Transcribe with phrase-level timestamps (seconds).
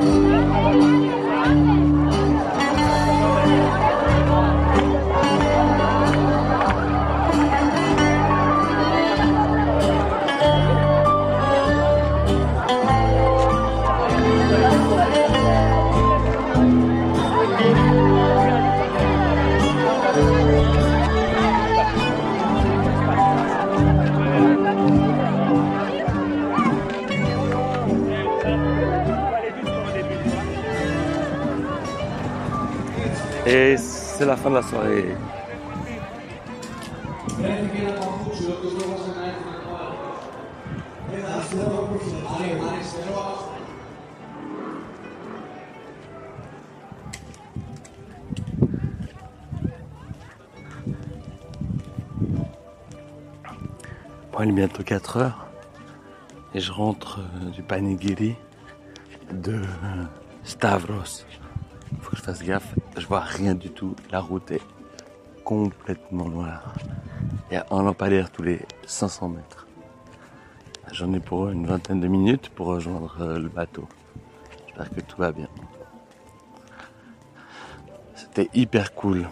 [0.00, 0.27] Et
[34.18, 35.14] c'est la fin de la soirée.
[54.32, 55.46] Bon, il est bientôt 4 heures
[56.54, 58.34] et je rentre euh, du Panigiri
[59.32, 60.04] de euh,
[60.42, 61.24] Stavros.
[62.00, 63.94] Faut que je fasse gaffe, je vois rien du tout.
[64.10, 64.62] La route est
[65.44, 66.74] complètement noire.
[67.50, 69.66] Il y a un lampadaire tous les 500 mètres.
[70.92, 73.86] J'en ai pour une vingtaine de minutes pour rejoindre euh, le bateau.
[74.66, 75.48] J'espère que tout va bien.
[78.14, 79.28] C'était hyper cool.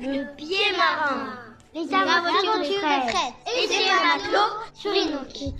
[0.00, 1.32] Le pied marin.
[1.74, 3.14] Les aventures de Fred
[3.46, 5.54] et ses matelots sur Inuki.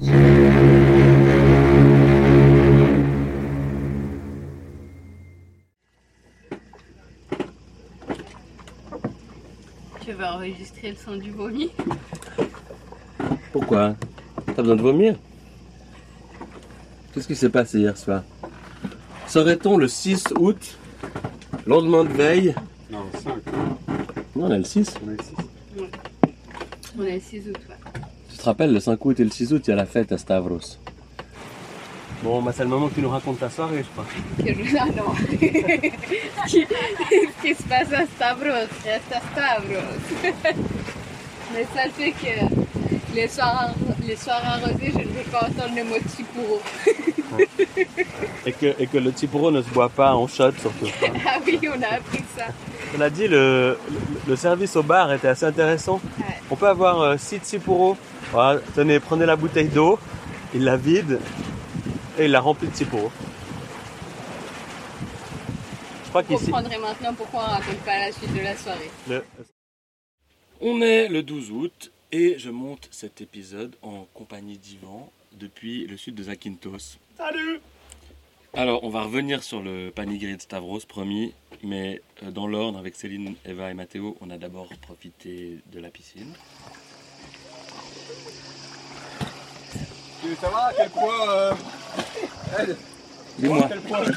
[10.07, 11.69] Tu vas enregistrer le son du vomi
[13.51, 13.97] Pourquoi?
[14.47, 15.17] T'as besoin de vomir?
[17.13, 18.23] Qu'est-ce qui s'est passé hier soir?
[19.27, 20.79] Serait-on le 6 août,
[21.67, 22.55] lendemain de veille?
[22.89, 23.35] Non, 5.
[24.37, 24.95] Non, on est le 6.
[25.05, 25.35] On est 6.
[26.97, 28.01] On est le 6 août, ouais.
[28.31, 30.13] Tu te rappelles, le 5 août et le 6 août, il y a la fête
[30.13, 30.79] à Stavros.
[32.27, 34.05] Bon, bah c'est le moment que tu nous racontes ta soirée, je crois.
[34.37, 34.77] Que je...
[34.77, 35.15] Ah non
[36.49, 40.25] Qu'est-ce qui se passe à Stavros Reste à Stavros
[41.55, 43.71] Mais ça fait que les soirs,
[44.05, 46.61] les soirs arrosés, je ne vais pas entendre le mot Tsipuro.
[48.45, 50.87] Et que, et que le Tsipuro ne se boit pas en shot, surtout.
[51.25, 52.47] Ah oui, on a appris ça.
[52.99, 53.79] On a dit, le,
[54.27, 56.01] le, service au bar était assez intéressant.
[56.19, 56.25] Ouais.
[56.51, 57.97] On peut avoir 6 Tsipuro.
[58.33, 60.01] Voilà, tenez, prenez la bouteille d'eau,
[60.53, 61.21] il la vide
[62.19, 63.11] et il la remplit de Tsipuro.
[66.05, 66.51] Je crois Vous qu'ici.
[66.51, 68.91] comprendrez maintenant pourquoi on raconte pas la suite de la soirée.
[69.09, 69.25] Le-
[70.61, 75.97] On est le 12 août et je monte cet épisode en compagnie d'Ivan depuis le
[75.99, 76.97] sud de Zakynthos.
[77.19, 77.61] Salut
[78.55, 82.97] Alors, on va revenir sur le panigiri de Stavros, promis, mais euh, dans l'ordre, avec
[82.97, 86.33] Céline, Eva et Mathéo, on a d'abord profité de la piscine.
[90.23, 91.29] Tu veux savoir à quel point.
[91.29, 91.53] Euh,
[93.39, 93.65] Dis-moi.
[93.65, 94.13] à quel point je-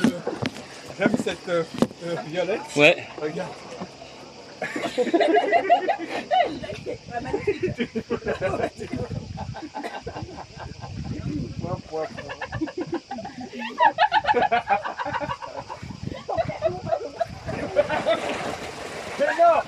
[0.98, 1.64] j'aime cette euh,
[2.06, 3.50] euh, violette Ouais, Regarde
[11.90, 12.08] point.
[19.20, 19.62] Mais non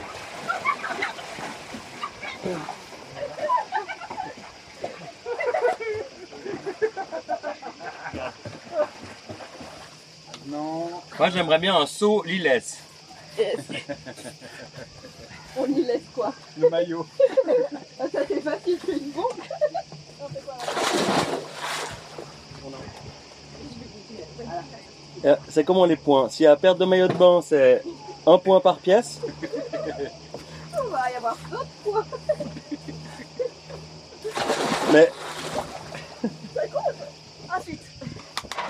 [10.47, 11.01] Non.
[11.21, 12.79] Moi j'aimerais bien un saut lilès.
[15.55, 16.33] On y laisse quoi?
[16.57, 17.05] Le maillot.
[17.99, 19.27] Ah, Ça c'est facile, tu une bombe
[25.23, 26.27] Euh, C'est comment les points?
[26.29, 27.83] S'il y a perte de maillot de bain, c'est
[28.25, 29.19] un point par pièce?
[30.73, 32.05] On va y avoir d'autres points.
[34.91, 35.11] Mais
[37.55, 37.81] Ensuite,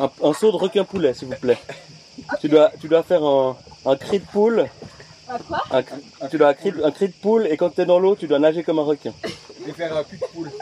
[0.01, 1.57] un, un saut de requin poulet, s'il vous plaît.
[2.39, 4.67] Tu dois, tu dois faire un, un cri de poule.
[5.47, 7.85] quoi Un, cri- tu dois un cri, un cri de poule et quand tu es
[7.85, 9.13] dans l'eau, tu dois nager comme un requin.
[9.59, 10.51] Je vais faire un cul de poule.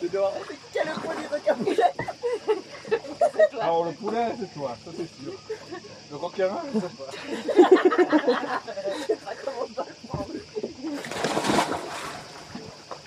[0.00, 0.32] Tu dois-
[0.72, 1.82] Quel est le point du requin poulet
[3.60, 3.92] Alors le
[4.84, 5.32] ça c'est sûr.
[6.10, 8.14] Le requin, je sais pas.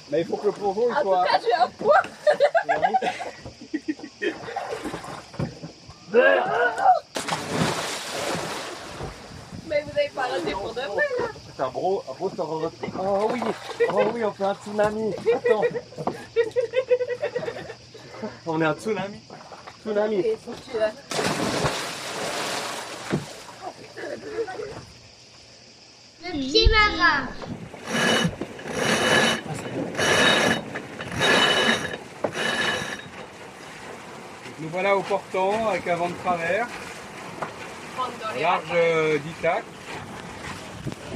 [0.10, 1.26] Mais il faut que le plongeon il En tout soit.
[1.26, 1.94] cas, j'ai un point.
[9.68, 11.04] Mais vous avez pas raté pour de vrai.
[11.56, 12.32] C'est un gros, un gros
[13.00, 13.42] Oh oui,
[13.92, 15.14] oh oui, on fait un tsunami.
[15.34, 15.62] Attends.
[18.48, 19.20] On est un tsunami.
[19.84, 20.16] Tsunami.
[20.16, 20.92] Et faut que tu vas-
[26.38, 27.28] pied marin.
[34.60, 36.68] Nous voilà au portant avec un vent de travers,
[38.40, 39.64] large euh, d'Ithac.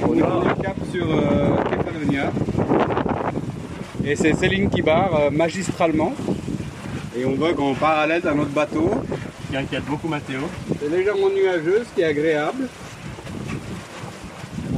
[0.00, 2.32] On est le cap sur euh, Kefalonia.
[4.04, 6.14] Et c'est Céline qui barre euh, magistralement.
[7.16, 8.90] Et on voit qu'en parallèle d'un autre bateau,
[9.48, 10.40] qui inquiète beaucoup Mathéo.
[10.80, 12.68] c'est légèrement nuageux, ce qui est agréable.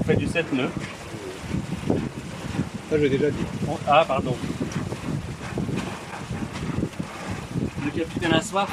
[0.04, 0.70] On fait du 7 nœuds.
[2.90, 3.44] Ça, j'ai déjà dit.
[3.68, 4.36] On- Ah, pardon.
[7.84, 8.68] Le capitaine a soif.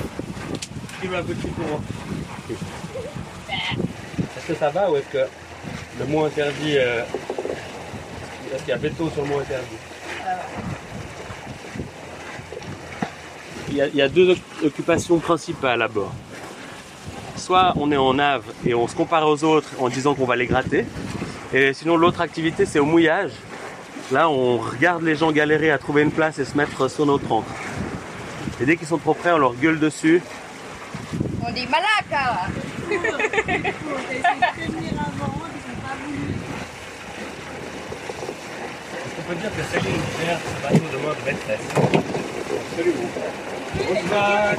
[1.03, 1.81] Il veut un petit courant.
[2.49, 5.25] Est-ce que ça va ou est-ce que
[5.99, 6.77] le mot interdit.
[6.77, 7.03] euh,
[8.53, 9.77] Est-ce qu'il y a veto sur le mot interdit?
[13.69, 16.11] Il y, a, il y a deux oc- occupations principales à bord.
[17.37, 20.35] Soit on est en nave et on se compare aux autres en disant qu'on va
[20.35, 20.85] les gratter.
[21.53, 23.31] Et sinon l'autre activité c'est au mouillage.
[24.11, 27.31] Là, on regarde les gens galérer à trouver une place et se mettre sur notre
[27.31, 27.47] encre.
[28.59, 30.21] Et dès qu'ils sont trop près, on leur gueule dessus.
[31.45, 32.47] On dit Malaka
[32.89, 32.93] On
[39.29, 41.67] peut dire que Céline gère ce bateau de mode maîtresse.
[42.73, 43.09] Absolument.
[44.13, 44.53] Ah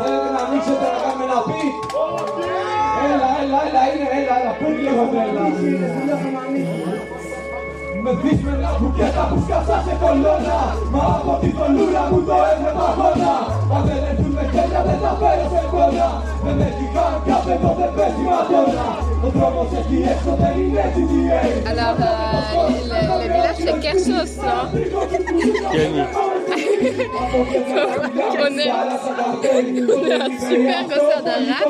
[0.00, 1.60] Θέλετε να ανοίξετε να κάνουμε ένα πει.
[3.10, 5.44] Έλα, έλα, έλα, είναι, έλα, έλα, πού λίγο τρέλα.
[8.04, 10.60] Με δύσμενα μπουκέτα που σκάψα σε κολόνα
[10.92, 13.34] Μα από τη δολούρα μου το έβρεπα αγώνα
[13.74, 16.08] Αν δεν έρθουν με χέρια δεν θα φέρω σε κόνα
[16.44, 18.88] Δεν έχει καν κάθε το δεν πέσει ματώνα
[19.24, 21.40] Ο δρόμος εκεί έξω δεν είναι GTA
[21.70, 26.31] Alors, euh, le, le village c'est Kersos, non
[26.82, 28.72] on, est,
[29.88, 31.68] on est un super concert de rap,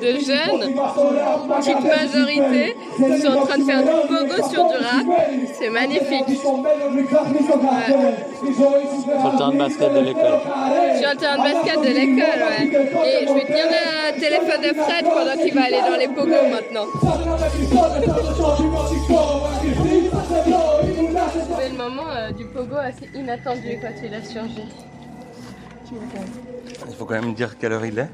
[0.00, 0.64] de jeunes,
[1.56, 2.64] petite majorité,
[2.96, 5.06] qui sont en train de faire du pogo sur du rap.
[5.58, 6.28] C'est magnifique.
[6.38, 6.56] Sur
[9.32, 10.40] le terrain de basket de l'école.
[10.98, 12.64] Sur le terrain de basket de l'école, ouais.
[13.06, 16.48] Et je vais tenir le téléphone de Fred pendant qu'il va aller dans les pogos
[16.50, 16.86] maintenant.
[21.78, 24.62] C'est le moment euh, du pogo assez inattendu quand il a surgi.
[26.88, 28.08] Il faut quand même dire quelle heure il est.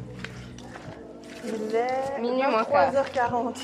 [1.47, 2.93] Il est Minuit moins quart.
[2.93, 3.55] 3h40.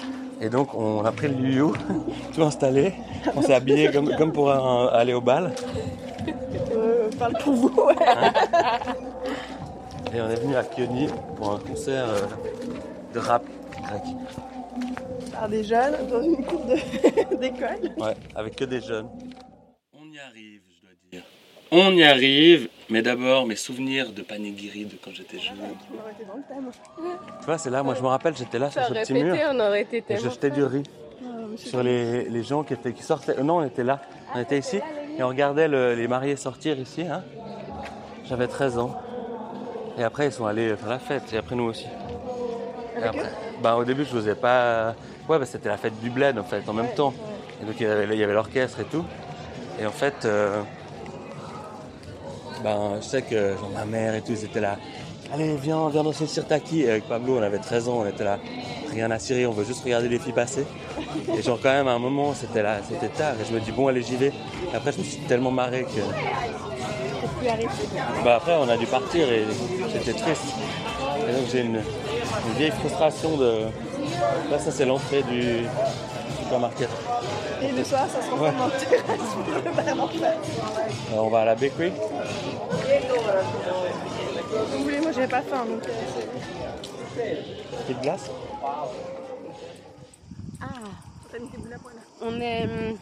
[0.40, 1.64] Et donc on a pris le liu,
[2.34, 2.94] tout installé.
[3.36, 5.52] On s'est habillé comme, comme pour un- aller au bal.
[6.72, 7.94] Euh, parle pour vous, ouais.
[10.14, 12.20] Et on est venu à Kioni pour un concert euh,
[13.12, 13.44] de rap
[13.82, 14.02] grec.
[15.32, 17.92] Par des jeunes dans une cour de- d'école.
[17.98, 19.08] Ouais, avec que des jeunes.
[20.20, 21.22] On y arrive, je dois dire.
[21.70, 25.54] On y arrive, mais d'abord mes souvenirs de Panigiri de quand j'étais jeune.
[25.60, 26.70] On aurait été dans le thème.
[27.40, 29.60] Tu vois, c'est là, moi je me rappelle, j'étais là sur ce petit mur on
[29.60, 30.82] aurait été et je jetais du riz
[31.56, 33.38] sur les, les gens qui, étaient, qui sortaient.
[33.38, 34.00] euh, Non, on était là,
[34.34, 34.80] on était ici
[35.18, 37.02] et on regardait le- les mariés sortir ici.
[37.02, 37.22] Hein.
[38.28, 38.96] J'avais 13 ans.
[39.98, 41.86] Et après, ils sont allés faire la fête, et après nous aussi.
[42.98, 43.30] Et après,
[43.62, 44.94] bah, au début, je n'osais pas.
[45.28, 47.12] Ouais, bah, c'était la fête du bled en fait, en même temps.
[47.60, 49.04] Et donc, il y avait, il y avait l'orchestre et tout.
[49.80, 50.62] Et en fait, euh,
[52.62, 54.76] ben, je sais que ma mère et tout, ils étaient là.
[55.32, 56.82] Allez, viens, viens danser le sirtaki.
[56.82, 58.38] Et avec Pablo, on avait 13 ans, on était là.
[58.90, 60.66] Rien à cirer, on veut juste regarder les filles passer.
[61.36, 63.34] Et genre, quand même, à un moment, c'était là, c'était tard.
[63.40, 64.32] Et je me dis, bon, allez, j'y vais.
[64.72, 66.00] Et après, je me suis tellement marré que.
[68.24, 69.44] Bah, après, on a dû partir et
[69.94, 70.54] j'étais triste.
[71.28, 73.62] Et donc, j'ai une, une vieille frustration de.
[74.50, 75.64] Là, ça, c'est l'entrée du
[76.50, 76.88] supermarket.
[77.62, 80.24] Et le soir, ça se transforme en terrasse pour le bar en fait.
[80.24, 80.40] Alors,
[81.12, 81.92] Euh, on va à la bakery.
[84.72, 85.82] Vous voulez, moi j'avais pas faim donc.
[85.86, 87.34] euh,
[87.86, 88.30] Petite glace.
[90.60, 90.66] Là.
[92.22, 92.96] On est, hum,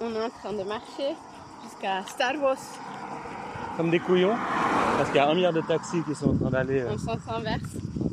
[0.00, 1.14] on est en train de marcher
[1.64, 2.56] jusqu'à Star Wars.
[3.76, 4.36] Comme des couillons.
[4.96, 6.80] Parce qu'il y a un milliard de taxis qui sont en train d'aller.
[6.80, 7.60] euh, En sens inverse.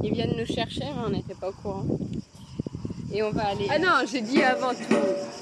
[0.03, 1.85] Ils viennent nous chercher, mais on n'était pas au courant.
[3.13, 3.67] Et on va aller.
[3.71, 4.95] Ah non, j'ai dit avant tout,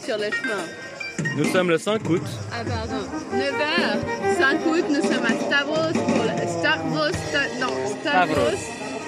[0.04, 1.34] sur le chemin.
[1.38, 2.22] Nous sommes le 5 août.
[2.52, 3.04] Ah pardon.
[3.34, 7.68] 9h, 5 août, nous sommes à Stavros pour le Stavros, Sta- non,
[8.02, 8.58] Stavros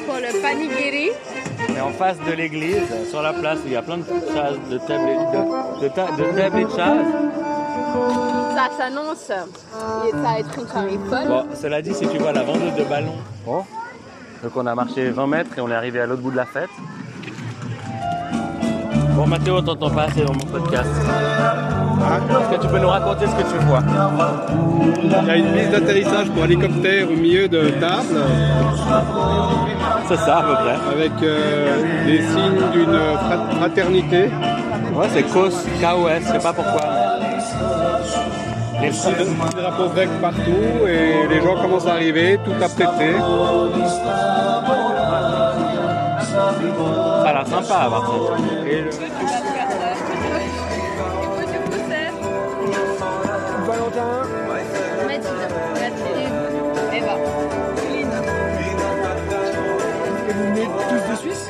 [0.05, 1.09] pour le panigiri.
[1.75, 2.77] Et en face de l'église,
[3.09, 6.11] sur la place, il y a plein de chaises, de tables et de, de, ta-
[6.11, 7.13] de tables et de chaises.
[8.55, 9.29] Ça s'annonce.
[10.07, 11.27] Et ça va être une soirée folle.
[11.27, 13.65] Bon, cela dit, si tu vois la vendeuse de ballons, bon.
[14.43, 16.45] donc on a marché 20 mètres et on est arrivé à l'autre bout de la
[16.45, 16.69] fête.
[19.15, 20.89] Bon, Mathéo, on t'entend pas assez dans mon podcast.
[20.89, 23.81] Est-ce que tu peux nous raconter ce que tu vois?
[25.03, 28.17] Il y a une piste d'atterrissage pour hélicoptère au milieu de table
[30.07, 30.77] C'est ça, à peu près.
[30.95, 34.29] avec euh, des signes d'une fra- fraternité.
[34.95, 35.49] Ouais, c'est KOS,
[35.81, 36.81] KOS, je sais pas pourquoi.
[38.81, 42.51] Petits petits drapeaux grecs partout et les gens commencent à arriver, tout
[47.43, 47.49] à.
[47.49, 48.67] Ça sympa à voir ça.
[48.69, 48.89] Et le-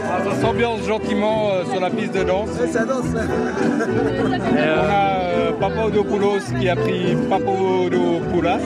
[0.05, 2.49] Ah, ça s'ambiance gentiment euh, sur la piste de danse.
[2.49, 8.59] Et, On euh, a euh, Papadopoulos qui a pris Papadopoulas.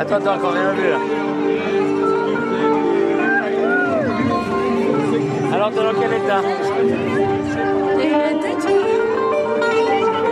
[0.00, 0.98] Attends, attends, encore rien vu là.
[5.52, 6.40] Alors, dans quel état?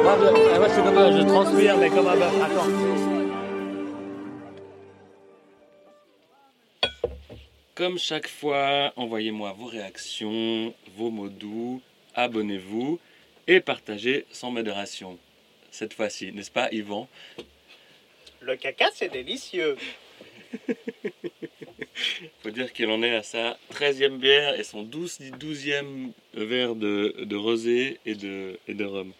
[0.02, 0.24] Moi, je,
[0.58, 2.12] moi, je je transpire, mais comme un.
[2.42, 2.70] Attends.
[7.74, 11.82] Comme chaque fois, envoyez-moi vos réactions, vos mots doux,
[12.14, 12.98] abonnez-vous
[13.46, 15.18] et partagez sans modération.
[15.70, 17.08] Cette fois-ci, n'est-ce pas Yvan?
[18.40, 19.76] Le caca, c'est délicieux.
[22.42, 27.14] faut dire qu'il en est à sa 13e bière et son 12, 12e verre de,
[27.24, 29.12] de rosé et de, et de rhum.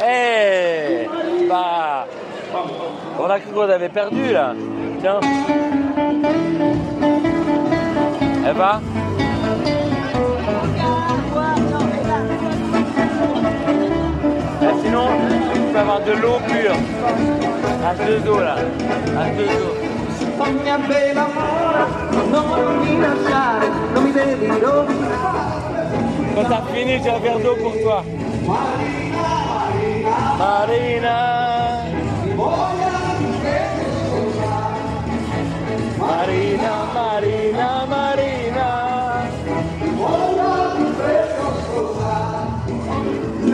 [0.00, 1.06] Eh
[1.48, 2.08] Bah
[3.18, 4.54] On a cru qu'on avait perdu là
[5.00, 5.20] Tiens
[8.48, 8.80] Eh bah
[16.06, 16.76] de l'eau pure.
[17.82, 18.56] H2O là.
[19.26, 19.70] H2O.
[26.34, 28.04] Quand t'as fini, j'ai un verre d'eau pour toi.
[30.38, 31.18] Marina.
[35.98, 38.70] Marina, Marina, Marina.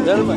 [0.06, 0.36] Donne-moi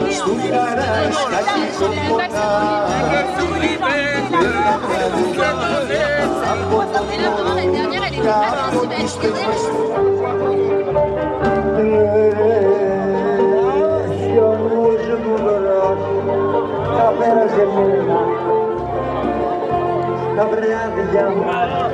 [20.93, 21.91] Ah,